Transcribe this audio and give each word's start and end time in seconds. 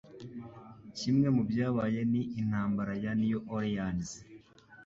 Kimwe 0.97 1.27
mubyabaye 1.35 1.99
ni 2.11 2.21
Intambara 2.41 2.93
ya 3.03 3.11
New 3.21 3.39
Orleans. 3.55 4.09